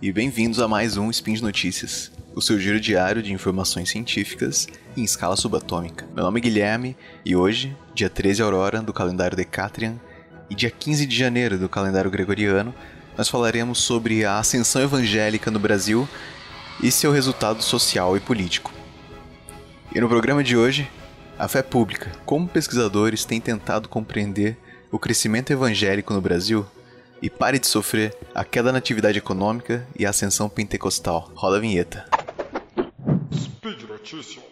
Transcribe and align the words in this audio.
e 0.00 0.12
bem-vindos 0.12 0.60
a 0.60 0.68
mais 0.68 0.96
um 0.96 1.10
Spin 1.10 1.34
de 1.34 1.42
Notícias, 1.42 2.12
o 2.32 2.40
seu 2.40 2.56
giro 2.56 2.78
diário 2.78 3.20
de 3.20 3.32
informações 3.32 3.90
científicas 3.90 4.68
em 4.96 5.02
escala 5.02 5.34
subatômica. 5.34 6.06
Meu 6.14 6.22
nome 6.22 6.38
é 6.38 6.42
Guilherme 6.42 6.96
e 7.24 7.34
hoje, 7.34 7.76
dia 7.94 8.08
13 8.08 8.40
Aurora 8.42 8.80
do 8.80 8.92
calendário 8.92 9.36
Decatrian 9.36 9.96
e 10.48 10.54
dia 10.54 10.70
15 10.70 11.04
de 11.04 11.16
janeiro 11.16 11.58
do 11.58 11.68
calendário 11.68 12.10
gregoriano, 12.12 12.72
nós 13.16 13.28
falaremos 13.28 13.80
sobre 13.80 14.24
a 14.24 14.38
ascensão 14.38 14.80
evangélica 14.80 15.50
no 15.50 15.58
Brasil 15.58 16.08
e 16.80 16.92
seu 16.92 17.10
resultado 17.10 17.60
social 17.60 18.16
e 18.16 18.20
político. 18.20 18.72
E 19.92 20.00
no 20.00 20.08
programa 20.08 20.44
de 20.44 20.56
hoje, 20.56 20.88
a 21.36 21.48
fé 21.48 21.60
pública. 21.60 22.12
Como 22.24 22.46
pesquisadores 22.46 23.24
têm 23.24 23.40
tentado 23.40 23.88
compreender 23.88 24.56
o 24.92 24.98
crescimento 24.98 25.52
evangélico 25.52 26.14
no 26.14 26.20
Brasil 26.20 26.64
e 27.22 27.28
pare 27.28 27.58
de 27.58 27.66
sofrer 27.66 28.16
a 28.34 28.44
queda 28.44 28.72
na 28.72 28.78
atividade 28.78 29.18
econômica 29.18 29.86
e 29.98 30.06
a 30.06 30.10
ascensão 30.10 30.48
pentecostal. 30.48 31.30
Roda 31.34 31.56
a 31.56 31.60
vinheta. 31.60 32.04
Speed 33.32 33.82
Notícias. 33.88 34.44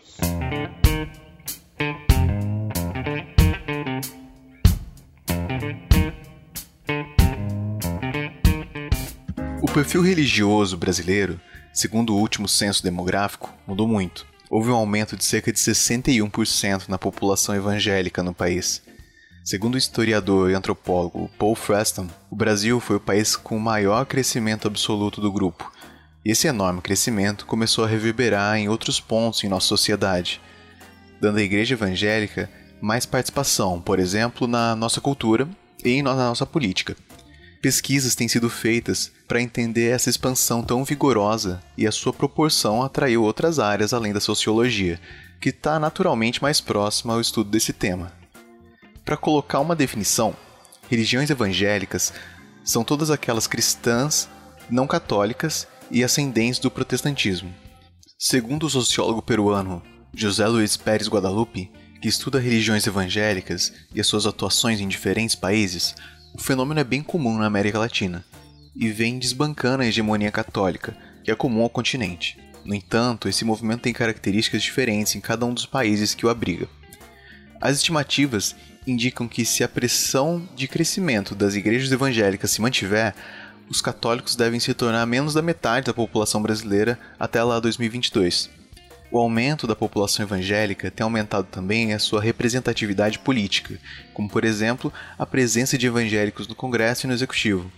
O 9.62 9.70
perfil 9.72 10.00
religioso 10.00 10.76
brasileiro, 10.76 11.40
segundo 11.72 12.14
o 12.14 12.18
último 12.18 12.48
censo 12.48 12.82
demográfico, 12.82 13.52
mudou 13.66 13.86
muito. 13.86 14.26
Houve 14.48 14.70
um 14.70 14.74
aumento 14.76 15.16
de 15.16 15.24
cerca 15.24 15.52
de 15.52 15.58
61% 15.58 16.88
na 16.88 16.96
população 16.96 17.54
evangélica 17.54 18.22
no 18.22 18.32
país, 18.32 18.80
Segundo 19.46 19.76
o 19.76 19.78
historiador 19.78 20.50
e 20.50 20.54
antropólogo 20.54 21.30
Paul 21.38 21.54
Freston, 21.54 22.08
o 22.28 22.34
Brasil 22.34 22.80
foi 22.80 22.96
o 22.96 23.00
país 23.00 23.36
com 23.36 23.56
o 23.56 23.60
maior 23.60 24.04
crescimento 24.04 24.66
absoluto 24.66 25.20
do 25.20 25.30
grupo. 25.30 25.70
E 26.24 26.32
esse 26.32 26.48
enorme 26.48 26.80
crescimento 26.82 27.46
começou 27.46 27.84
a 27.84 27.86
reverberar 27.86 28.56
em 28.56 28.68
outros 28.68 28.98
pontos 28.98 29.44
em 29.44 29.48
nossa 29.48 29.68
sociedade, 29.68 30.40
dando 31.20 31.38
à 31.38 31.42
igreja 31.42 31.74
evangélica 31.74 32.50
mais 32.82 33.06
participação, 33.06 33.80
por 33.80 34.00
exemplo, 34.00 34.48
na 34.48 34.74
nossa 34.74 35.00
cultura 35.00 35.48
e 35.84 36.02
na 36.02 36.12
nossa 36.16 36.44
política. 36.44 36.96
Pesquisas 37.62 38.16
têm 38.16 38.26
sido 38.26 38.50
feitas 38.50 39.12
para 39.28 39.40
entender 39.40 39.90
essa 39.90 40.10
expansão 40.10 40.60
tão 40.60 40.82
vigorosa 40.82 41.62
e 41.78 41.86
a 41.86 41.92
sua 41.92 42.12
proporção 42.12 42.82
atraiu 42.82 43.22
outras 43.22 43.60
áreas 43.60 43.94
além 43.94 44.12
da 44.12 44.18
sociologia, 44.18 45.00
que 45.40 45.50
está 45.50 45.78
naturalmente 45.78 46.42
mais 46.42 46.60
próxima 46.60 47.14
ao 47.14 47.20
estudo 47.20 47.48
desse 47.48 47.72
tema. 47.72 48.25
Para 49.06 49.16
colocar 49.16 49.60
uma 49.60 49.76
definição, 49.76 50.34
religiões 50.90 51.30
evangélicas 51.30 52.12
são 52.64 52.82
todas 52.82 53.08
aquelas 53.08 53.46
cristãs, 53.46 54.28
não 54.68 54.84
católicas 54.84 55.68
e 55.92 56.02
ascendentes 56.02 56.58
do 56.58 56.72
protestantismo. 56.72 57.54
Segundo 58.18 58.66
o 58.66 58.68
sociólogo 58.68 59.22
peruano 59.22 59.80
José 60.12 60.44
Luiz 60.48 60.76
Pérez 60.76 61.08
Guadalupe, 61.08 61.70
que 62.02 62.08
estuda 62.08 62.40
religiões 62.40 62.84
evangélicas 62.84 63.72
e 63.94 64.00
as 64.00 64.08
suas 64.08 64.26
atuações 64.26 64.80
em 64.80 64.88
diferentes 64.88 65.36
países, 65.36 65.94
o 66.34 66.42
fenômeno 66.42 66.80
é 66.80 66.84
bem 66.84 67.00
comum 67.00 67.38
na 67.38 67.46
América 67.46 67.78
Latina 67.78 68.24
e 68.74 68.88
vem 68.88 69.20
desbancando 69.20 69.84
a 69.84 69.86
hegemonia 69.86 70.32
católica, 70.32 70.96
que 71.22 71.30
é 71.30 71.34
comum 71.36 71.62
ao 71.62 71.70
continente. 71.70 72.40
No 72.64 72.74
entanto, 72.74 73.28
esse 73.28 73.44
movimento 73.44 73.82
tem 73.82 73.92
características 73.92 74.64
diferentes 74.64 75.14
em 75.14 75.20
cada 75.20 75.46
um 75.46 75.54
dos 75.54 75.64
países 75.64 76.12
que 76.12 76.26
o 76.26 76.28
abriga. 76.28 76.68
As 77.60 77.76
estimativas 77.76 78.54
indicam 78.86 79.26
que 79.26 79.44
se 79.44 79.64
a 79.64 79.68
pressão 79.68 80.46
de 80.54 80.68
crescimento 80.68 81.34
das 81.34 81.54
igrejas 81.54 81.90
evangélicas 81.90 82.50
se 82.50 82.60
mantiver, 82.60 83.14
os 83.68 83.80
católicos 83.80 84.36
devem 84.36 84.60
se 84.60 84.72
tornar 84.74 85.04
menos 85.06 85.34
da 85.34 85.42
metade 85.42 85.86
da 85.86 85.94
população 85.94 86.42
brasileira 86.42 86.98
até 87.18 87.42
lá 87.42 87.58
2022. 87.58 88.50
O 89.10 89.18
aumento 89.18 89.66
da 89.66 89.74
população 89.74 90.24
evangélica 90.24 90.90
tem 90.90 91.04
aumentado 91.04 91.46
também 91.50 91.92
a 91.92 91.98
sua 91.98 92.20
representatividade 92.20 93.18
política, 93.18 93.78
como 94.12 94.28
por 94.28 94.44
exemplo 94.44 94.92
a 95.18 95.24
presença 95.24 95.78
de 95.78 95.86
evangélicos 95.86 96.46
no 96.46 96.54
Congresso 96.54 97.06
e 97.06 97.08
no 97.08 97.14
Executivo. 97.14 97.70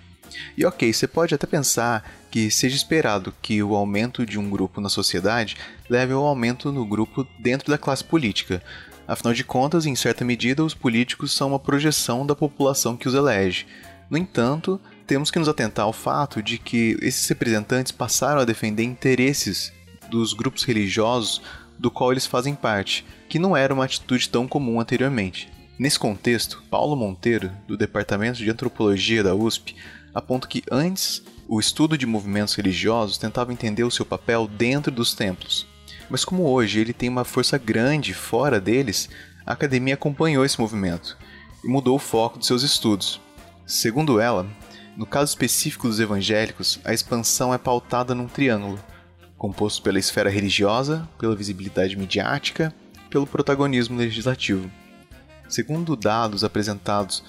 E 0.56 0.64
ok, 0.64 0.92
você 0.92 1.06
pode 1.06 1.34
até 1.34 1.46
pensar 1.46 2.08
que 2.30 2.50
seja 2.50 2.76
esperado 2.76 3.34
que 3.40 3.62
o 3.62 3.74
aumento 3.74 4.26
de 4.26 4.38
um 4.38 4.50
grupo 4.50 4.80
na 4.80 4.88
sociedade 4.88 5.56
leve 5.88 6.12
ao 6.12 6.24
aumento 6.24 6.70
no 6.70 6.84
grupo 6.84 7.26
dentro 7.40 7.70
da 7.70 7.78
classe 7.78 8.04
política, 8.04 8.62
Afinal 9.08 9.32
de 9.32 9.42
contas, 9.42 9.86
em 9.86 9.96
certa 9.96 10.22
medida, 10.22 10.62
os 10.62 10.74
políticos 10.74 11.32
são 11.32 11.48
uma 11.48 11.58
projeção 11.58 12.26
da 12.26 12.36
população 12.36 12.94
que 12.94 13.08
os 13.08 13.14
elege. 13.14 13.66
No 14.10 14.18
entanto, 14.18 14.78
temos 15.06 15.30
que 15.30 15.38
nos 15.38 15.48
atentar 15.48 15.86
ao 15.86 15.94
fato 15.94 16.42
de 16.42 16.58
que 16.58 16.94
esses 17.00 17.26
representantes 17.26 17.90
passaram 17.90 18.42
a 18.42 18.44
defender 18.44 18.82
interesses 18.82 19.72
dos 20.10 20.34
grupos 20.34 20.62
religiosos 20.64 21.40
do 21.78 21.90
qual 21.90 22.12
eles 22.12 22.26
fazem 22.26 22.54
parte, 22.54 23.06
que 23.30 23.38
não 23.38 23.56
era 23.56 23.72
uma 23.72 23.86
atitude 23.86 24.28
tão 24.28 24.46
comum 24.46 24.78
anteriormente. 24.78 25.50
Nesse 25.78 25.98
contexto, 25.98 26.62
Paulo 26.70 26.94
Monteiro, 26.94 27.50
do 27.66 27.78
Departamento 27.78 28.38
de 28.38 28.50
Antropologia 28.50 29.22
da 29.22 29.34
USP, 29.34 29.74
aponta 30.14 30.48
que 30.48 30.62
antes 30.70 31.22
o 31.48 31.58
estudo 31.58 31.96
de 31.96 32.06
movimentos 32.06 32.54
religiosos 32.54 33.18
tentava 33.18 33.52
entender 33.52 33.84
o 33.84 33.90
seu 33.90 34.04
papel 34.04 34.46
dentro 34.46 34.92
dos 34.92 35.14
templos, 35.14 35.66
mas 36.10 36.24
como 36.24 36.48
hoje 36.48 36.80
ele 36.80 36.92
tem 36.92 37.08
uma 37.08 37.24
força 37.24 37.56
grande 37.58 38.14
fora 38.14 38.60
deles, 38.60 39.08
a 39.46 39.52
academia 39.52 39.94
acompanhou 39.94 40.44
esse 40.44 40.60
movimento 40.60 41.16
e 41.64 41.68
mudou 41.68 41.96
o 41.96 42.00
foco 42.00 42.38
de 42.38 42.46
seus 42.46 42.62
estudos. 42.62 43.20
Segundo 43.66 44.20
ela, 44.20 44.46
no 44.96 45.06
caso 45.06 45.30
específico 45.30 45.88
dos 45.88 46.00
evangélicos, 46.00 46.80
a 46.84 46.92
expansão 46.92 47.54
é 47.54 47.58
pautada 47.58 48.14
num 48.14 48.26
triângulo, 48.26 48.78
composto 49.36 49.82
pela 49.82 49.98
esfera 49.98 50.28
religiosa, 50.28 51.08
pela 51.18 51.36
visibilidade 51.36 51.96
midiática 51.96 52.74
pelo 53.08 53.26
protagonismo 53.26 53.98
legislativo. 53.98 54.70
Segundo 55.48 55.96
dados 55.96 56.44
apresentados 56.44 57.24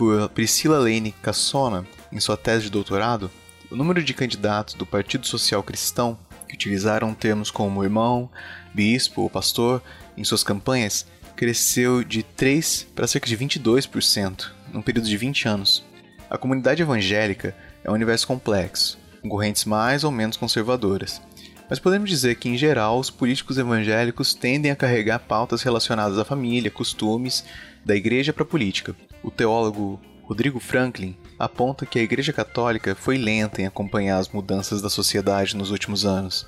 por 0.00 0.30
Priscila 0.30 0.78
Lane 0.78 1.12
Cassona 1.20 1.84
em 2.10 2.18
sua 2.18 2.34
tese 2.34 2.64
de 2.64 2.70
doutorado, 2.70 3.30
o 3.70 3.76
número 3.76 4.02
de 4.02 4.14
candidatos 4.14 4.72
do 4.72 4.86
Partido 4.86 5.26
Social 5.26 5.62
Cristão 5.62 6.18
que 6.48 6.54
utilizaram 6.54 7.12
termos 7.12 7.50
como 7.50 7.84
irmão, 7.84 8.30
bispo 8.72 9.20
ou 9.20 9.28
pastor 9.28 9.82
em 10.16 10.24
suas 10.24 10.42
campanhas, 10.42 11.06
cresceu 11.36 12.02
de 12.02 12.22
3 12.22 12.86
para 12.96 13.06
cerca 13.06 13.26
de 13.26 13.36
22% 13.36 14.46
num 14.72 14.80
período 14.80 15.06
de 15.06 15.18
20 15.18 15.46
anos. 15.46 15.84
A 16.30 16.38
comunidade 16.38 16.80
evangélica 16.80 17.54
é 17.84 17.90
um 17.90 17.94
universo 17.94 18.26
complexo, 18.26 18.98
com 19.20 19.28
correntes 19.28 19.66
mais 19.66 20.02
ou 20.02 20.10
menos 20.10 20.38
conservadoras. 20.38 21.20
Mas 21.68 21.78
podemos 21.78 22.08
dizer 22.08 22.36
que, 22.36 22.48
em 22.48 22.56
geral, 22.56 22.98
os 22.98 23.10
políticos 23.10 23.58
evangélicos 23.58 24.32
tendem 24.32 24.70
a 24.70 24.76
carregar 24.76 25.18
pautas 25.18 25.62
relacionadas 25.62 26.16
à 26.16 26.24
família, 26.24 26.70
costumes, 26.70 27.44
da 27.84 27.94
igreja 27.94 28.32
para 28.32 28.44
a 28.44 28.46
política. 28.46 28.96
O 29.22 29.30
teólogo 29.30 30.00
Rodrigo 30.22 30.60
Franklin 30.60 31.16
aponta 31.38 31.84
que 31.84 31.98
a 31.98 32.02
Igreja 32.02 32.32
Católica 32.32 32.94
foi 32.94 33.18
lenta 33.18 33.60
em 33.60 33.66
acompanhar 33.66 34.18
as 34.18 34.28
mudanças 34.28 34.80
da 34.80 34.88
sociedade 34.88 35.56
nos 35.56 35.70
últimos 35.70 36.06
anos. 36.06 36.46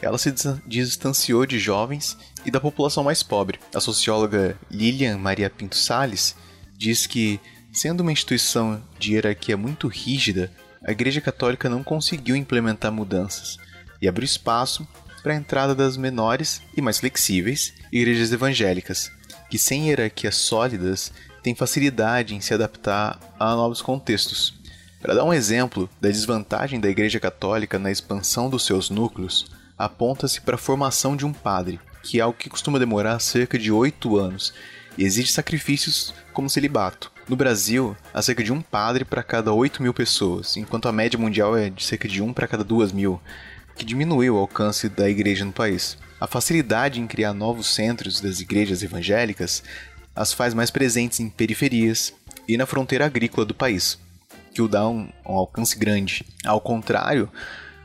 Ela 0.00 0.16
se 0.16 0.32
distanciou 0.66 1.44
de 1.44 1.58
jovens 1.58 2.16
e 2.44 2.50
da 2.50 2.58
população 2.58 3.04
mais 3.04 3.22
pobre. 3.22 3.60
A 3.74 3.80
socióloga 3.80 4.56
Lilian 4.70 5.18
Maria 5.18 5.50
Pinto 5.50 5.76
Salles 5.76 6.34
diz 6.78 7.06
que, 7.06 7.38
sendo 7.72 8.00
uma 8.00 8.12
instituição 8.12 8.82
de 8.98 9.12
hierarquia 9.12 9.56
muito 9.56 9.86
rígida, 9.86 10.50
a 10.82 10.92
Igreja 10.92 11.20
Católica 11.20 11.68
não 11.68 11.82
conseguiu 11.82 12.34
implementar 12.34 12.90
mudanças 12.90 13.58
e 14.00 14.08
abriu 14.08 14.24
espaço 14.24 14.88
para 15.22 15.34
a 15.34 15.36
entrada 15.36 15.74
das 15.74 15.98
menores 15.98 16.62
e 16.74 16.80
mais 16.80 16.98
flexíveis 16.98 17.74
igrejas 17.92 18.32
evangélicas, 18.32 19.12
que 19.50 19.58
sem 19.58 19.88
hierarquias 19.88 20.36
sólidas 20.36 21.12
tem 21.42 21.54
facilidade 21.54 22.34
em 22.34 22.40
se 22.40 22.54
adaptar 22.54 23.18
a 23.38 23.54
novos 23.54 23.80
contextos. 23.82 24.54
Para 25.00 25.14
dar 25.14 25.24
um 25.24 25.32
exemplo 25.32 25.88
da 26.00 26.10
desvantagem 26.10 26.78
da 26.78 26.88
Igreja 26.88 27.18
Católica 27.18 27.78
na 27.78 27.90
expansão 27.90 28.50
dos 28.50 28.66
seus 28.66 28.90
núcleos, 28.90 29.50
aponta-se 29.78 30.40
para 30.40 30.56
a 30.56 30.58
formação 30.58 31.16
de 31.16 31.24
um 31.24 31.32
padre, 31.32 31.80
que 32.02 32.18
é 32.18 32.22
algo 32.22 32.38
que 32.38 32.50
costuma 32.50 32.78
demorar 32.78 33.18
cerca 33.18 33.58
de 33.58 33.72
oito 33.72 34.18
anos 34.18 34.52
e 34.98 35.04
exige 35.04 35.32
sacrifícios 35.32 36.12
como 36.32 36.50
celibato. 36.50 37.10
No 37.28 37.36
Brasil, 37.36 37.96
há 38.12 38.20
cerca 38.20 38.42
de 38.42 38.52
um 38.52 38.60
padre 38.60 39.04
para 39.04 39.22
cada 39.22 39.52
8 39.52 39.82
mil 39.82 39.94
pessoas, 39.94 40.56
enquanto 40.56 40.88
a 40.88 40.92
média 40.92 41.18
mundial 41.18 41.56
é 41.56 41.70
de 41.70 41.84
cerca 41.84 42.08
de 42.08 42.20
um 42.20 42.32
para 42.32 42.48
cada 42.48 42.64
duas 42.64 42.92
mil, 42.92 43.20
que 43.76 43.84
diminuiu 43.84 44.34
o 44.34 44.38
alcance 44.38 44.88
da 44.88 45.08
igreja 45.08 45.44
no 45.44 45.52
país. 45.52 45.96
A 46.20 46.26
facilidade 46.26 47.00
em 47.00 47.06
criar 47.06 47.32
novos 47.32 47.74
centros 47.74 48.20
das 48.20 48.40
igrejas 48.40 48.82
evangélicas 48.82 49.62
as 50.14 50.32
faz 50.32 50.54
mais 50.54 50.70
presentes 50.70 51.20
em 51.20 51.28
periferias 51.28 52.12
e 52.48 52.56
na 52.56 52.66
fronteira 52.66 53.06
agrícola 53.06 53.46
do 53.46 53.54
país, 53.54 53.98
que 54.52 54.62
o 54.62 54.68
dá 54.68 54.88
um, 54.88 55.08
um 55.26 55.32
alcance 55.32 55.78
grande. 55.78 56.24
Ao 56.44 56.60
contrário 56.60 57.30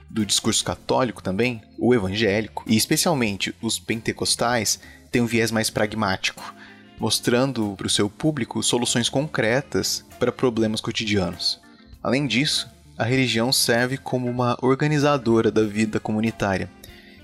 do 0.09 0.25
discurso 0.25 0.63
católico 0.63 1.21
também, 1.21 1.61
o 1.77 1.93
evangélico, 1.93 2.63
e 2.67 2.75
especialmente 2.75 3.53
os 3.61 3.79
pentecostais, 3.79 4.79
tem 5.11 5.21
um 5.21 5.25
viés 5.25 5.51
mais 5.51 5.69
pragmático, 5.69 6.53
mostrando 6.97 7.75
para 7.77 7.87
o 7.87 7.89
seu 7.89 8.09
público 8.09 8.63
soluções 8.63 9.09
concretas 9.09 10.05
para 10.19 10.31
problemas 10.31 10.81
cotidianos. 10.81 11.59
Além 12.01 12.27
disso, 12.27 12.69
a 12.97 13.03
religião 13.03 13.51
serve 13.51 13.97
como 13.97 14.29
uma 14.29 14.57
organizadora 14.61 15.51
da 15.51 15.63
vida 15.63 15.99
comunitária, 15.99 16.69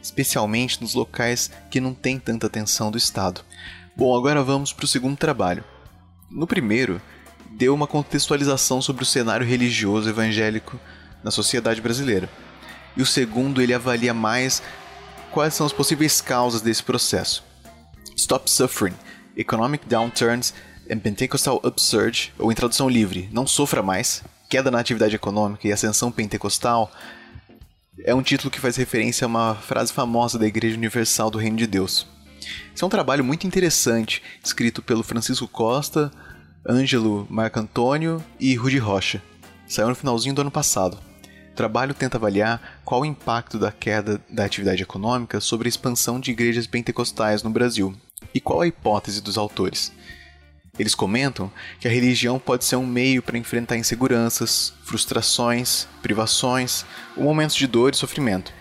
especialmente 0.02 0.82
nos 0.82 0.94
locais 0.94 1.50
que 1.70 1.80
não 1.80 1.94
têm 1.94 2.20
tanta 2.20 2.48
atenção 2.48 2.92
do 2.92 2.98
Estado. 2.98 3.42
Bom, 3.96 4.16
agora 4.18 4.42
vamos 4.42 4.72
para 4.72 4.86
o 4.86 4.88
segundo 4.88 5.18
trabalho. 5.18 5.64
No 6.30 6.48
primeiro, 6.48 7.02
deu 7.52 7.74
uma 7.74 7.88
contextualização 7.88 8.82
sobre 8.82 9.04
o 9.04 9.06
cenário 9.06 9.46
religioso 9.46 10.10
evangélico 10.10 10.80
na 11.24 11.30
sociedade 11.30 11.82
brasileira. 11.82 12.30
E 12.96 13.02
o 13.02 13.06
segundo, 13.06 13.62
ele 13.62 13.74
avalia 13.74 14.14
mais 14.14 14.64
quais 15.32 15.54
são 15.54 15.66
as 15.66 15.74
possíveis 15.74 16.22
causas 16.22 16.62
desse 16.62 16.84
processo. 16.84 17.44
Stop 18.16 18.50
Suffering, 18.50 18.96
Economic 19.36 19.86
Downturns 19.88 20.54
and 20.90 21.00
Pentecostal 21.00 21.62
Upsurge, 21.64 22.34
ou 22.40 22.52
em 22.52 22.56
tradução 22.56 22.90
livre, 22.90 23.30
Não 23.32 23.46
Sofra 23.46 23.84
Mais, 23.84 24.24
Queda 24.50 24.72
na 24.72 24.80
Atividade 24.80 25.16
Econômica 25.16 25.68
e 25.68 25.72
Ascensão 25.72 26.12
Pentecostal, 26.12 26.92
é 28.04 28.16
um 28.16 28.22
título 28.22 28.50
que 28.50 28.60
faz 28.60 28.76
referência 28.76 29.26
a 29.26 29.28
uma 29.28 29.56
frase 29.56 29.94
famosa 29.94 30.40
da 30.40 30.48
Igreja 30.48 30.78
Universal 30.78 31.30
do 31.30 31.38
Reino 31.38 31.58
de 31.58 31.68
Deus. 31.68 32.08
Esse 32.74 32.84
é 32.84 32.86
um 32.86 32.90
trabalho 32.90 33.24
muito 33.24 33.46
interessante, 33.46 34.22
escrito 34.44 34.82
pelo 34.82 35.04
Francisco 35.04 35.48
Costa, 35.48 36.12
Ângelo 36.68 37.28
Marcantônio 37.30 38.24
e 38.40 38.56
Rudi 38.56 38.78
Rocha. 38.78 39.22
Saiu 39.68 39.90
no 39.90 39.96
finalzinho 39.96 40.36
do 40.36 40.42
ano 40.42 40.52
passado. 40.52 40.98
O 41.52 41.56
trabalho 41.56 41.94
tenta 41.94 42.18
avaliar 42.18 42.82
qual 42.86 43.02
o 43.02 43.06
impacto 43.06 43.60
da 43.60 43.72
queda 43.72 44.22
da 44.30 44.46
atividade 44.46 44.82
econômica 44.82 45.40
sobre 45.40 45.68
a 45.68 45.70
expansão 45.70 46.20
de 46.20 46.32
igrejas 46.32 46.66
pentecostais 46.68 47.44
no 47.44 47.50
Brasil 47.50 47.96
e 48.34 48.40
qual 48.40 48.62
a 48.62 48.68
hipótese 48.68 49.22
dos 49.22 49.38
autores. 49.38 49.92
Eles 50.80 50.96
comentam 50.96 51.52
que 51.80 51.88
a 51.88 51.92
religião 51.92 52.40
pode 52.40 52.64
ser 52.64 52.78
um 52.78 52.86
meio 52.86 53.22
para 53.22 53.38
enfrentar 53.38 53.78
inseguranças, 53.78 54.74
frustrações, 54.84 55.88
privações 56.02 56.86
ou 57.18 57.24
momentos 57.24 57.56
de 57.56 57.68
dor 57.68 57.94
e 57.94 57.98
sofrimento. 57.98 58.54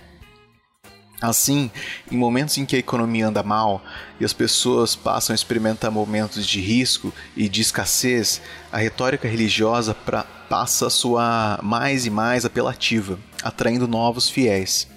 Assim, 1.20 1.70
em 2.10 2.16
momentos 2.16 2.56
em 2.56 2.64
que 2.64 2.76
a 2.76 2.78
economia 2.78 3.28
anda 3.28 3.42
mal 3.42 3.82
e 4.18 4.24
as 4.24 4.32
pessoas 4.32 4.96
passam 4.96 5.34
a 5.34 5.36
experimentar 5.36 5.90
momentos 5.90 6.46
de 6.46 6.60
risco 6.60 7.12
e 7.36 7.46
de 7.46 7.60
escassez, 7.60 8.40
a 8.72 8.78
retórica 8.78 9.28
religiosa 9.28 9.94
pra, 9.94 10.22
passa 10.22 10.86
a 10.86 10.90
soar 10.90 11.62
mais 11.62 12.06
e 12.06 12.10
mais 12.10 12.46
apelativa, 12.46 13.18
atraindo 13.42 13.86
novos 13.86 14.30
fiéis. 14.30 14.88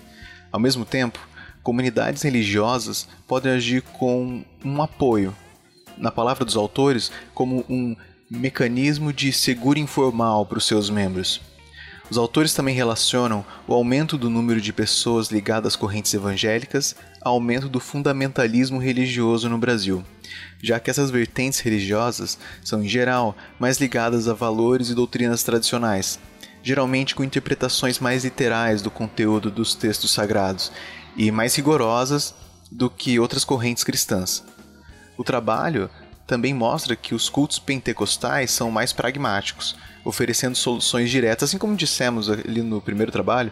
Ao 0.50 0.60
mesmo 0.60 0.86
tempo, 0.86 1.20
comunidades 1.62 2.22
religiosas 2.22 3.08
podem 3.28 3.52
agir 3.52 3.82
com 3.82 4.46
um 4.64 4.82
apoio, 4.82 5.36
na 5.98 6.10
palavra 6.10 6.46
dos 6.46 6.56
autores, 6.56 7.12
como 7.34 7.66
um 7.70 7.96
mecanismo 8.30 9.12
de 9.12 9.32
seguro 9.34 9.78
informal 9.78 10.46
para 10.46 10.58
os 10.58 10.66
seus 10.66 10.90
membros. 10.90 11.42
Os 12.10 12.18
autores 12.18 12.54
também 12.54 12.76
relacionam 12.76 13.46
o 13.68 13.74
aumento 13.74 14.18
do 14.18 14.30
número 14.30 14.60
de 14.60 14.74
pessoas 14.74 15.30
ligadas 15.30 15.74
às 15.74 15.76
correntes 15.76 16.14
evangélicas 16.14 16.96
ao 17.22 17.36
aumento 17.36 17.70
do 17.70 17.80
fundamentalismo 17.80 18.78
religioso 18.78 19.48
no 19.50 19.58
Brasil, 19.58 20.04
já 20.62 20.80
que 20.80 20.90
essas 20.90 21.10
vertentes 21.10 21.60
religiosas 21.60 22.38
são, 22.64 22.84
em 22.84 22.88
geral, 22.88 23.36
mais 23.58 23.78
ligadas 23.80 24.28
a 24.28 24.34
valores 24.34 24.90
e 24.90 24.96
doutrinas 24.96 25.44
tradicionais, 25.44 26.20
geralmente 26.62 27.16
com 27.16 27.24
interpretações 27.24 28.00
mais 28.00 28.26
literais 28.26 28.82
do 28.82 28.92
conteúdo 28.92 29.50
dos 29.50 29.74
textos 29.74 30.12
sagrados 30.12 30.72
e 31.16 31.32
mais 31.32 31.56
rigorosas 31.56 32.36
do 32.70 32.90
que 32.90 33.20
outras 33.20 33.46
correntes 33.46 33.84
cristãs. 33.84 34.44
O 35.18 35.24
trabalho 35.24 35.90
também 36.26 36.54
mostra 36.54 36.96
que 36.96 37.14
os 37.14 37.30
cultos 37.30 37.60
pentecostais 37.60 38.52
são 38.52 38.72
mais 38.72 38.94
pragmáticos, 38.94 39.76
oferecendo 40.04 40.56
soluções 40.56 41.10
diretas, 41.10 41.50
assim 41.50 41.58
como 41.58 41.76
dissemos 41.76 42.30
ali 42.30 42.62
no 42.62 42.82
primeiro 42.82 43.12
trabalho, 43.12 43.52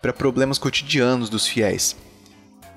para 0.00 0.12
problemas 0.12 0.58
cotidianos 0.58 1.28
dos 1.28 1.46
fiéis. 1.46 1.96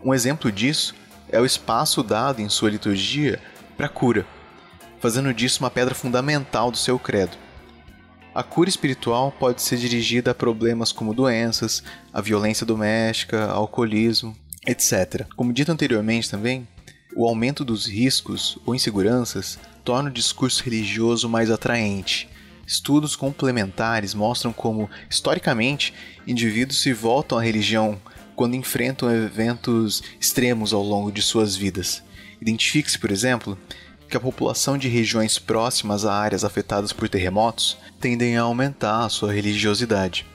Um 0.04 0.14
exemplo 0.14 0.52
disso 0.52 0.96
é 1.30 1.40
o 1.40 1.46
espaço 1.46 2.04
dado 2.04 2.42
em 2.42 2.50
sua 2.50 2.70
liturgia 2.70 3.42
para 3.78 3.90
cura, 3.90 4.26
fazendo 5.00 5.34
disso 5.34 5.64
uma 5.64 5.72
pedra 5.72 5.96
fundamental 5.96 6.70
do 6.70 6.78
seu 6.78 7.00
credo. 7.00 7.38
A 8.36 8.42
cura 8.42 8.70
espiritual 8.70 9.32
pode 9.32 9.62
ser 9.62 9.78
dirigida 9.78 10.32
a 10.32 10.36
problemas 10.36 10.92
como 10.92 11.14
doenças, 11.14 11.84
a 12.12 12.20
violência 12.20 12.66
doméstica, 12.66 13.46
alcoolismo, 13.46 14.36
etc. 14.66 15.28
Como 15.36 15.54
dito 15.54 15.72
anteriormente 15.72 16.30
também, 16.30 16.68
o 17.16 17.28
aumento 17.28 17.64
dos 17.64 17.86
riscos 17.86 18.58
ou 18.66 18.74
inseguranças 18.74 19.60
torna 19.84 20.10
o 20.10 20.14
discurso 20.14 20.64
religioso 20.64 21.30
mais 21.30 21.52
atraente. 21.52 22.30
Estudos 22.66 23.16
complementares 23.16 24.14
mostram 24.14 24.54
como, 24.54 24.90
historicamente, 25.10 25.94
indivíduos 26.26 26.82
se 26.82 26.94
voltam 26.94 27.38
à 27.38 27.42
religião 27.42 28.00
quando 28.36 28.56
enfrentam 28.56 29.12
eventos 29.12 30.02
extremos 30.20 30.74
ao 30.74 30.82
longo 30.82 31.12
de 31.12 31.22
suas 31.22 31.56
vidas. 31.56 32.02
Identifique-se, 32.42 32.98
por 32.98 33.12
exemplo, 33.12 33.58
que 34.10 34.18
a 34.18 34.20
população 34.20 34.78
de 34.78 34.88
regiões 34.88 35.38
próximas 35.38 36.06
a 36.06 36.14
áreas 36.14 36.44
afetadas 36.44 36.94
por 36.94 37.10
terremotos 37.10 37.78
tendem 38.00 38.38
a 38.38 38.44
aumentar 38.44 39.06
a 39.06 39.10
sua 39.10 39.34
religiosidade. 39.34 40.26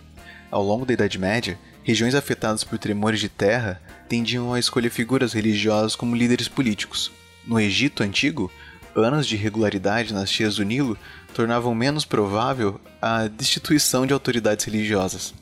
Ao 0.50 0.62
longo 0.62 0.86
da 0.86 0.92
Idade 0.92 1.19
Média, 1.19 1.58
regiões 1.82 2.14
afetadas 2.14 2.64
por 2.64 2.78
tremores 2.78 3.20
de 3.20 3.28
terra 3.28 3.81
tendiam 4.08 4.52
a 4.52 4.58
escolher 4.58 4.90
figuras 4.90 5.32
religiosas 5.32 5.94
como 5.94 6.16
líderes 6.16 6.49
políticos. 6.49 7.12
No 7.46 7.60
Egito 7.60 8.02
antigo, 8.02 8.50
anos 8.94 9.26
de 9.26 9.37
irregularidade 9.37 10.12
nas 10.12 10.31
cheias 10.31 10.56
do 10.56 10.64
Nilo 10.64 10.99
tornavam 11.34 11.75
menos 11.75 12.05
provável 12.05 12.81
a 13.00 13.28
destituição 13.28 14.06
de 14.06 14.12
autoridades 14.12 14.64
religiosas. 14.64 15.34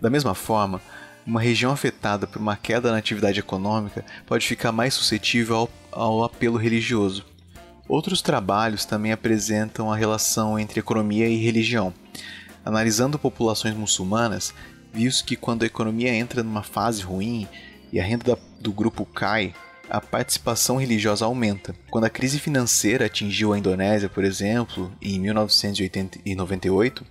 Da 0.00 0.10
mesma 0.10 0.34
forma, 0.34 0.80
uma 1.24 1.40
região 1.40 1.70
afetada 1.70 2.26
por 2.26 2.40
uma 2.40 2.56
queda 2.56 2.90
na 2.90 2.98
atividade 2.98 3.38
econômica 3.38 4.04
pode 4.26 4.46
ficar 4.46 4.72
mais 4.72 4.94
suscetível 4.94 5.56
ao, 5.56 5.70
ao 5.92 6.24
apelo 6.24 6.58
religioso. 6.58 7.24
Outros 7.88 8.20
trabalhos 8.20 8.84
também 8.84 9.12
apresentam 9.12 9.92
a 9.92 9.96
relação 9.96 10.58
entre 10.58 10.80
economia 10.80 11.28
e 11.28 11.36
religião. 11.36 11.94
Analisando 12.64 13.18
populações 13.18 13.74
muçulmanas, 13.74 14.54
viu-se 14.92 15.22
que 15.22 15.36
quando 15.36 15.62
a 15.62 15.66
economia 15.66 16.14
entra 16.14 16.42
numa 16.42 16.62
fase 16.62 17.02
ruim, 17.02 17.48
e 17.92 18.00
a 18.00 18.04
renda 18.04 18.38
do 18.60 18.72
grupo 18.72 19.04
cai, 19.04 19.54
a 19.90 20.00
participação 20.00 20.76
religiosa 20.76 21.24
aumenta. 21.24 21.74
Quando 21.90 22.04
a 22.04 22.10
crise 22.10 22.38
financeira 22.38 23.06
atingiu 23.06 23.52
a 23.52 23.58
Indonésia, 23.58 24.08
por 24.08 24.24
exemplo, 24.24 24.90
em 25.02 25.18
1998, 25.20 27.04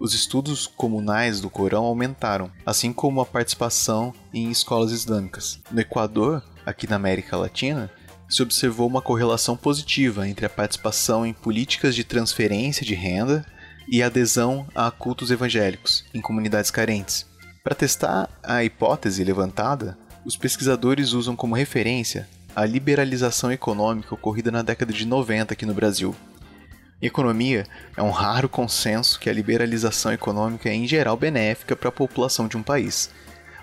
os 0.00 0.14
estudos 0.14 0.66
comunais 0.66 1.40
do 1.40 1.50
Corão 1.50 1.84
aumentaram, 1.84 2.50
assim 2.64 2.92
como 2.92 3.20
a 3.20 3.26
participação 3.26 4.12
em 4.32 4.50
escolas 4.50 4.90
islâmicas. 4.90 5.60
No 5.70 5.80
Equador, 5.80 6.42
aqui 6.64 6.88
na 6.88 6.96
América 6.96 7.36
Latina, 7.36 7.90
se 8.28 8.42
observou 8.42 8.88
uma 8.88 9.02
correlação 9.02 9.56
positiva 9.56 10.26
entre 10.26 10.46
a 10.46 10.50
participação 10.50 11.26
em 11.26 11.34
políticas 11.34 11.94
de 11.94 12.02
transferência 12.02 12.84
de 12.84 12.94
renda 12.94 13.44
e 13.86 14.02
adesão 14.02 14.66
a 14.74 14.90
cultos 14.90 15.30
evangélicos 15.30 16.04
em 16.14 16.20
comunidades 16.20 16.70
carentes. 16.70 17.26
Para 17.62 17.74
testar 17.74 18.28
a 18.42 18.64
hipótese 18.64 19.22
levantada, 19.22 19.96
os 20.24 20.36
pesquisadores 20.36 21.12
usam 21.12 21.34
como 21.34 21.54
referência 21.54 22.28
a 22.54 22.64
liberalização 22.64 23.50
econômica 23.50 24.14
ocorrida 24.14 24.50
na 24.50 24.62
década 24.62 24.92
de 24.92 25.06
90 25.06 25.54
aqui 25.54 25.66
no 25.66 25.74
Brasil. 25.74 26.14
Em 27.00 27.06
economia, 27.06 27.66
é 27.96 28.02
um 28.02 28.10
raro 28.10 28.48
consenso 28.48 29.18
que 29.18 29.28
a 29.28 29.32
liberalização 29.32 30.12
econômica 30.12 30.68
é 30.68 30.74
em 30.74 30.86
geral 30.86 31.16
benéfica 31.16 31.74
para 31.74 31.88
a 31.88 31.92
população 31.92 32.46
de 32.46 32.56
um 32.56 32.62
país, 32.62 33.10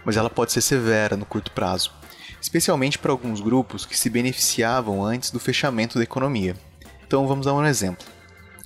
mas 0.03 0.17
ela 0.17 0.29
pode 0.29 0.51
ser 0.51 0.61
severa 0.61 1.15
no 1.15 1.25
curto 1.25 1.51
prazo, 1.51 1.93
especialmente 2.41 2.97
para 2.97 3.11
alguns 3.11 3.39
grupos 3.39 3.85
que 3.85 3.97
se 3.97 4.09
beneficiavam 4.09 5.03
antes 5.03 5.31
do 5.31 5.39
fechamento 5.39 5.97
da 5.97 6.03
economia. 6.03 6.55
Então 7.07 7.27
vamos 7.27 7.45
dar 7.45 7.53
um 7.53 7.65
exemplo. 7.65 8.05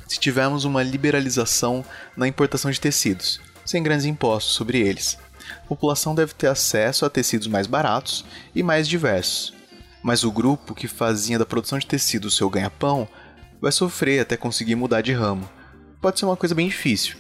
Se 0.07 0.19
tivermos 0.19 0.65
uma 0.65 0.81
liberalização 0.81 1.85
na 2.17 2.27
importação 2.27 2.71
de 2.71 2.79
tecidos, 2.79 3.39
sem 3.65 3.83
grandes 3.83 4.05
impostos 4.05 4.53
sobre 4.55 4.79
eles, 4.79 5.17
a 5.63 5.67
população 5.67 6.15
deve 6.15 6.33
ter 6.33 6.47
acesso 6.47 7.05
a 7.05 7.09
tecidos 7.09 7.47
mais 7.47 7.67
baratos 7.67 8.25
e 8.55 8.63
mais 8.63 8.87
diversos. 8.87 9.53
Mas 10.01 10.23
o 10.23 10.31
grupo 10.31 10.75
que 10.75 10.87
fazia 10.87 11.39
da 11.39 11.45
produção 11.45 11.79
de 11.79 11.85
tecido 11.85 12.29
seu 12.29 12.49
ganha-pão 12.49 13.07
vai 13.61 13.71
sofrer 13.71 14.19
até 14.19 14.35
conseguir 14.35 14.75
mudar 14.75 15.01
de 15.01 15.13
ramo. 15.13 15.49
Pode 16.01 16.19
ser 16.19 16.25
uma 16.25 16.35
coisa 16.35 16.53
bem 16.53 16.67
difícil. 16.67 17.15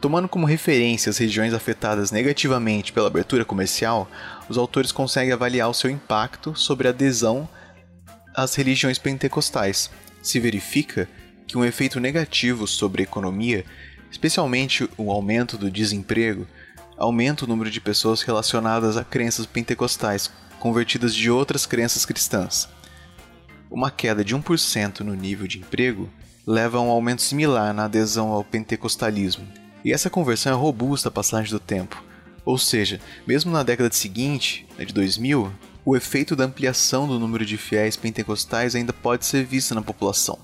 Tomando 0.00 0.28
como 0.28 0.46
referência 0.46 1.10
as 1.10 1.18
regiões 1.18 1.52
afetadas 1.52 2.12
negativamente 2.12 2.92
pela 2.92 3.08
abertura 3.08 3.44
comercial, 3.44 4.08
os 4.48 4.56
autores 4.56 4.92
conseguem 4.92 5.32
avaliar 5.32 5.68
o 5.68 5.74
seu 5.74 5.90
impacto 5.90 6.54
sobre 6.54 6.86
a 6.86 6.90
adesão 6.90 7.48
às 8.32 8.54
religiões 8.54 8.96
pentecostais. 8.96 9.90
Se 10.22 10.38
verifica 10.38 11.08
que 11.48 11.58
um 11.58 11.64
efeito 11.64 11.98
negativo 11.98 12.64
sobre 12.68 13.02
a 13.02 13.04
economia, 13.04 13.64
especialmente 14.08 14.88
o 14.96 15.10
aumento 15.10 15.58
do 15.58 15.68
desemprego, 15.68 16.46
aumenta 16.98 17.44
o 17.44 17.48
número 17.48 17.70
de 17.70 17.80
pessoas 17.80 18.22
relacionadas 18.22 18.96
a 18.96 19.04
crenças 19.04 19.46
pentecostais, 19.46 20.30
convertidas 20.58 21.14
de 21.14 21.30
outras 21.30 21.64
crenças 21.64 22.04
cristãs. 22.04 22.68
Uma 23.70 23.90
queda 23.90 24.24
de 24.24 24.36
1% 24.36 25.00
no 25.00 25.14
nível 25.14 25.46
de 25.46 25.58
emprego 25.58 26.10
leva 26.46 26.78
a 26.78 26.80
um 26.80 26.90
aumento 26.90 27.22
similar 27.22 27.72
na 27.72 27.84
adesão 27.84 28.30
ao 28.30 28.42
pentecostalismo. 28.42 29.46
E 29.84 29.92
essa 29.92 30.10
conversão 30.10 30.52
é 30.52 30.56
robusta 30.56 31.08
à 31.08 31.12
passagem 31.12 31.52
do 31.52 31.60
tempo. 31.60 32.02
Ou 32.44 32.58
seja, 32.58 33.00
mesmo 33.26 33.52
na 33.52 33.62
década 33.62 33.92
seguinte, 33.92 34.66
né, 34.76 34.84
de 34.84 34.92
2000, 34.92 35.52
o 35.84 35.96
efeito 35.96 36.34
da 36.34 36.44
ampliação 36.44 37.06
do 37.06 37.18
número 37.18 37.44
de 37.44 37.56
fiéis 37.56 37.96
pentecostais 37.96 38.74
ainda 38.74 38.92
pode 38.92 39.26
ser 39.26 39.44
visto 39.44 39.74
na 39.74 39.82
população, 39.82 40.38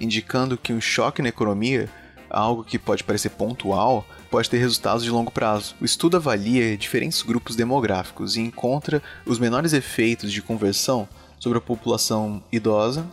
indicando 0.00 0.56
que 0.56 0.72
um 0.72 0.80
choque 0.80 1.20
na 1.20 1.28
economia, 1.28 1.90
algo 2.32 2.64
que 2.64 2.78
pode 2.78 3.04
parecer 3.04 3.30
pontual, 3.30 4.06
pode 4.30 4.48
ter 4.48 4.58
resultados 4.58 5.04
de 5.04 5.10
longo 5.10 5.30
prazo. 5.30 5.74
O 5.80 5.84
estudo 5.84 6.16
avalia 6.16 6.76
diferentes 6.76 7.22
grupos 7.22 7.54
demográficos 7.54 8.36
e 8.36 8.40
encontra 8.40 9.02
os 9.26 9.38
menores 9.38 9.72
efeitos 9.72 10.32
de 10.32 10.42
conversão 10.42 11.08
sobre 11.38 11.58
a 11.58 11.60
população 11.60 12.42
idosa, 12.50 13.06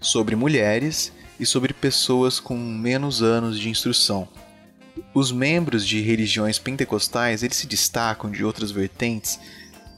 sobre 0.00 0.36
mulheres 0.36 1.12
e 1.40 1.46
sobre 1.46 1.72
pessoas 1.72 2.38
com 2.38 2.56
menos 2.56 3.22
anos 3.22 3.58
de 3.58 3.68
instrução. 3.68 4.28
Os 5.14 5.32
membros 5.32 5.86
de 5.86 6.00
religiões 6.00 6.58
pentecostais 6.58 7.42
eles 7.42 7.56
se 7.56 7.66
destacam 7.66 8.30
de 8.30 8.44
outras 8.44 8.70
vertentes 8.70 9.38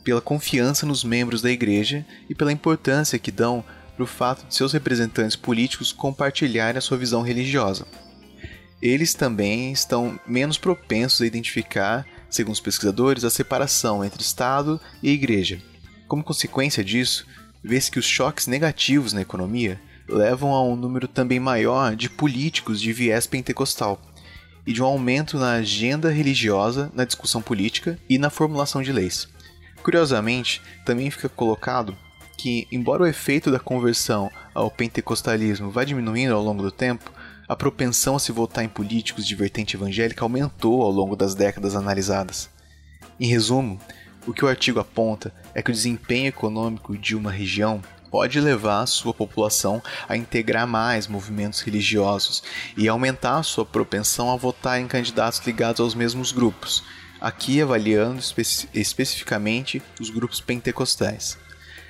pela 0.04 0.20
confiança 0.20 0.86
nos 0.86 1.04
membros 1.04 1.42
da 1.42 1.50
igreja 1.50 2.06
e 2.28 2.34
pela 2.34 2.52
importância 2.52 3.18
que 3.18 3.30
dão 3.30 3.64
para 3.94 4.04
o 4.04 4.06
fato 4.06 4.46
de 4.46 4.54
seus 4.54 4.72
representantes 4.72 5.36
políticos 5.36 5.92
compartilharem 5.92 6.78
a 6.78 6.80
sua 6.80 6.96
visão 6.96 7.20
religiosa. 7.20 7.84
Eles 8.80 9.12
também 9.12 9.72
estão 9.72 10.18
menos 10.26 10.56
propensos 10.56 11.20
a 11.20 11.26
identificar, 11.26 12.06
segundo 12.30 12.54
os 12.54 12.60
pesquisadores, 12.60 13.24
a 13.24 13.30
separação 13.30 14.04
entre 14.04 14.22
Estado 14.22 14.80
e 15.02 15.10
Igreja. 15.10 15.60
Como 16.06 16.22
consequência 16.22 16.84
disso, 16.84 17.26
vê-se 17.62 17.90
que 17.90 17.98
os 17.98 18.06
choques 18.06 18.46
negativos 18.46 19.12
na 19.12 19.20
economia 19.20 19.80
levam 20.08 20.54
a 20.54 20.62
um 20.62 20.76
número 20.76 21.08
também 21.08 21.40
maior 21.40 21.94
de 21.94 22.08
políticos 22.08 22.80
de 22.80 22.92
viés 22.92 23.26
pentecostal 23.26 24.00
e 24.66 24.72
de 24.72 24.82
um 24.82 24.86
aumento 24.86 25.38
na 25.38 25.54
agenda 25.54 26.10
religiosa, 26.10 26.90
na 26.94 27.04
discussão 27.04 27.42
política 27.42 27.98
e 28.08 28.16
na 28.16 28.30
formulação 28.30 28.82
de 28.82 28.92
leis. 28.92 29.28
Curiosamente, 29.82 30.62
também 30.84 31.10
fica 31.10 31.28
colocado 31.28 31.96
que, 32.36 32.68
embora 32.70 33.02
o 33.02 33.06
efeito 33.06 33.50
da 33.50 33.58
conversão 33.58 34.30
ao 34.54 34.70
pentecostalismo 34.70 35.70
vá 35.70 35.84
diminuindo 35.84 36.34
ao 36.34 36.42
longo 36.42 36.62
do 36.62 36.70
tempo, 36.70 37.10
a 37.48 37.56
propensão 37.56 38.16
a 38.16 38.18
se 38.18 38.30
votar 38.30 38.62
em 38.62 38.68
políticos 38.68 39.26
de 39.26 39.34
vertente 39.34 39.74
evangélica 39.74 40.22
aumentou 40.22 40.82
ao 40.82 40.90
longo 40.90 41.16
das 41.16 41.34
décadas 41.34 41.74
analisadas. 41.74 42.50
Em 43.18 43.26
resumo, 43.26 43.80
o 44.26 44.34
que 44.34 44.44
o 44.44 44.48
artigo 44.48 44.78
aponta 44.78 45.32
é 45.54 45.62
que 45.62 45.70
o 45.70 45.74
desempenho 45.74 46.26
econômico 46.26 46.96
de 46.98 47.16
uma 47.16 47.32
região 47.32 47.80
pode 48.10 48.40
levar 48.40 48.82
a 48.82 48.86
sua 48.86 49.14
população 49.14 49.82
a 50.06 50.16
integrar 50.16 50.66
mais 50.66 51.06
movimentos 51.06 51.60
religiosos 51.60 52.42
e 52.76 52.88
aumentar 52.88 53.38
a 53.38 53.42
sua 53.42 53.64
propensão 53.64 54.30
a 54.30 54.36
votar 54.36 54.80
em 54.80 54.86
candidatos 54.86 55.40
ligados 55.46 55.80
aos 55.80 55.94
mesmos 55.94 56.32
grupos, 56.32 56.84
aqui 57.20 57.60
avaliando 57.62 58.20
espe 58.20 58.42
especificamente 58.74 59.82
os 60.00 60.10
grupos 60.10 60.40
pentecostais. 60.40 61.38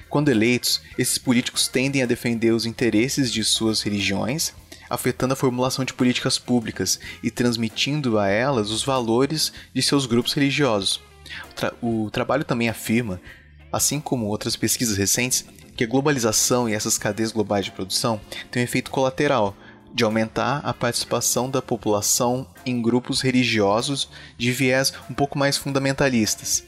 Quando 0.08 0.30
eleitos, 0.30 0.80
esses 0.96 1.18
políticos 1.18 1.68
tendem 1.68 2.02
a 2.02 2.06
defender 2.06 2.52
os 2.52 2.64
interesses 2.64 3.30
de 3.30 3.44
suas 3.44 3.82
religiões, 3.82 4.54
afetando 4.88 5.33
a 5.33 5.37
formulação 5.37 5.85
de 5.85 5.95
políticas 5.95 6.38
públicas 6.38 6.99
e 7.23 7.30
transmitindo 7.30 8.18
a 8.18 8.28
elas 8.28 8.71
os 8.71 8.83
valores 8.83 9.52
de 9.75 9.83
seus 9.83 10.07
grupos 10.07 10.33
religiosos. 10.33 11.00
O, 11.50 11.54
tra 11.54 11.75
o 11.83 12.11
trabalho 12.11 12.45
também 12.45 12.68
afirma, 12.68 13.21
assim 13.73 14.00
como 14.00 14.26
outras 14.26 14.57
pesquisas 14.57 14.97
recentes, 14.97 15.45
que 15.76 15.85
a 15.85 15.87
globalização 15.87 16.68
e 16.68 16.75
essas 16.75 16.99
cadeias 16.99 17.30
globais 17.30 17.64
de 17.64 17.71
produção 17.71 18.21
têm 18.50 18.62
um 18.62 18.64
efeito 18.64 18.90
colateral 18.90 19.57
de 19.95 20.04
aumentar 20.04 20.61
a 20.64 20.75
participação 20.75 21.50
da 21.50 21.62
população 21.62 22.47
em 22.66 22.83
grupos 22.83 23.21
religiosos 23.21 24.09
de 24.37 24.52
viés 24.52 24.92
um 25.11 25.14
pouco 25.14 25.38
mais 25.38 25.57
fundamentalistas, 25.57 26.64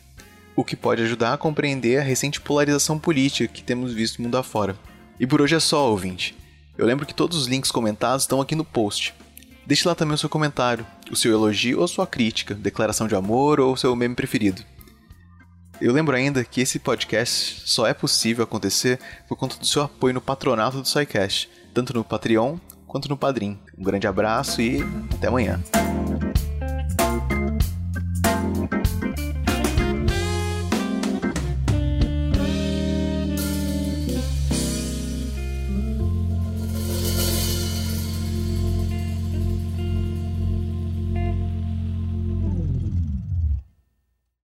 o 0.57 0.65
que 0.65 0.77
pode 0.77 1.03
ajudar 1.03 1.35
a 1.35 1.39
compreender 1.39 1.99
a 1.99 2.03
recente 2.03 2.41
polarização 2.41 2.99
política 2.99 3.53
que 3.53 3.63
temos 3.63 3.93
visto 3.93 4.23
mundo 4.23 4.37
afora. 4.37 4.77
E 5.19 5.27
por 5.27 5.41
hoje 5.41 5.55
é 5.55 5.61
só, 5.61 5.91
ouvinte. 5.91 6.35
Eu 6.81 6.87
lembro 6.87 7.05
que 7.05 7.13
todos 7.13 7.37
os 7.37 7.47
links 7.47 7.71
comentados 7.71 8.23
estão 8.23 8.41
aqui 8.41 8.55
no 8.55 8.65
post. 8.65 9.13
Deixe 9.67 9.87
lá 9.87 9.95
também 9.95 10.15
o 10.15 10.19
seu 10.19 10.31
comentário, 10.31 10.87
o 11.11 11.15
seu 11.15 11.31
elogio 11.31 11.79
ou 11.79 11.87
sua 11.87 12.07
crítica, 12.07 12.55
declaração 12.55 13.07
de 13.07 13.15
amor 13.15 13.61
ou 13.61 13.77
seu 13.77 13.95
meme 13.95 14.15
preferido. 14.15 14.65
Eu 15.79 15.93
lembro 15.93 16.17
ainda 16.17 16.43
que 16.43 16.63
esse 16.63 16.79
podcast 16.79 17.65
só 17.67 17.87
é 17.87 17.93
possível 17.93 18.45
acontecer 18.45 18.99
por 19.29 19.37
conta 19.37 19.59
do 19.59 19.67
seu 19.67 19.83
apoio 19.83 20.15
no 20.15 20.23
patronato 20.23 20.81
do 20.81 20.89
SciCast, 20.89 21.51
tanto 21.75 21.93
no 21.93 22.03
Patreon 22.03 22.57
quanto 22.87 23.11
no 23.11 23.17
Padrim. 23.17 23.59
Um 23.77 23.85
grande 23.85 24.07
abraço 24.07 24.63
e 24.63 24.79
até 25.15 25.27
amanhã. 25.27 25.61